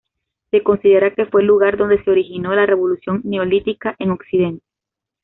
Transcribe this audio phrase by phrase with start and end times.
[0.49, 4.65] Se considera que fue el lugar donde se originó la revolución neolítica en Occidente.